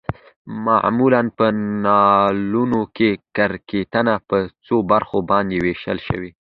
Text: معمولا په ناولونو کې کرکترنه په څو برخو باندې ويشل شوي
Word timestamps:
معمولا 0.65 1.21
په 1.37 1.45
ناولونو 1.85 2.81
کې 2.95 3.09
کرکترنه 3.37 4.15
په 4.29 4.37
څو 4.65 4.75
برخو 4.91 5.17
باندې 5.31 5.55
ويشل 5.63 5.97
شوي 6.07 6.31